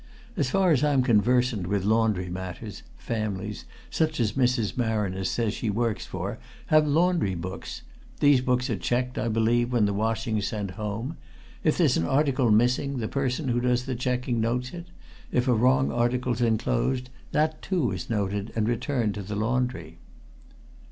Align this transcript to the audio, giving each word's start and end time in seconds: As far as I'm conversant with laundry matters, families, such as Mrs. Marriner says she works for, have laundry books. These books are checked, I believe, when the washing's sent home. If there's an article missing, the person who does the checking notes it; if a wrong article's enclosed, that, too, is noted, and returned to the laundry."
As 0.35 0.49
far 0.49 0.71
as 0.71 0.83
I'm 0.83 1.03
conversant 1.03 1.67
with 1.67 1.83
laundry 1.85 2.27
matters, 2.27 2.81
families, 2.97 3.65
such 3.91 4.19
as 4.19 4.31
Mrs. 4.33 4.75
Marriner 4.75 5.23
says 5.23 5.53
she 5.53 5.69
works 5.69 6.07
for, 6.07 6.39
have 6.73 6.87
laundry 6.87 7.35
books. 7.35 7.83
These 8.19 8.41
books 8.41 8.67
are 8.71 8.77
checked, 8.77 9.19
I 9.19 9.27
believe, 9.27 9.71
when 9.71 9.85
the 9.85 9.93
washing's 9.93 10.47
sent 10.47 10.71
home. 10.71 11.17
If 11.63 11.77
there's 11.77 11.97
an 11.97 12.07
article 12.07 12.49
missing, 12.49 12.97
the 12.97 13.07
person 13.07 13.49
who 13.49 13.59
does 13.61 13.85
the 13.85 13.93
checking 13.93 14.41
notes 14.41 14.73
it; 14.73 14.87
if 15.31 15.47
a 15.47 15.53
wrong 15.53 15.91
article's 15.91 16.41
enclosed, 16.41 17.11
that, 17.31 17.61
too, 17.61 17.91
is 17.91 18.09
noted, 18.09 18.51
and 18.55 18.67
returned 18.67 19.13
to 19.13 19.21
the 19.21 19.35
laundry." 19.35 19.99